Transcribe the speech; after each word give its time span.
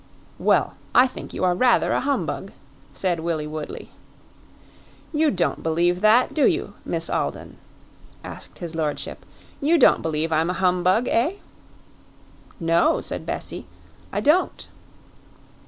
"Well, 0.39 0.77
I 0.95 1.05
think 1.05 1.31
you 1.31 1.43
are 1.43 1.53
rather 1.53 1.91
a 1.91 1.99
humbug," 1.99 2.53
said 2.91 3.19
Willie 3.19 3.45
Woodley. 3.45 3.91
"You 5.13 5.29
don't 5.29 5.61
believe 5.61 6.01
that 6.01 6.33
do 6.33 6.47
you, 6.47 6.73
Miss 6.83 7.07
Alden?" 7.07 7.57
asked 8.23 8.57
his 8.57 8.73
lordship. 8.73 9.23
"You 9.61 9.77
don't 9.77 10.01
believe 10.01 10.31
I'm 10.31 10.49
a 10.49 10.53
humbug, 10.53 11.07
eh?" 11.07 11.33
"No," 12.59 12.99
said 12.99 13.27
Bessie, 13.27 13.67
"I 14.11 14.21
don't." 14.21 14.67